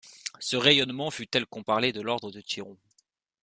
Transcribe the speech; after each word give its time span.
Ce 0.39 0.55
rayonnement 0.55 1.11
fut 1.11 1.27
tel 1.27 1.45
qu'on 1.45 1.61
parlait 1.61 1.91
de 1.91 2.01
l'ordre 2.01 2.31
de 2.31 2.41
Tiron. 2.41 2.75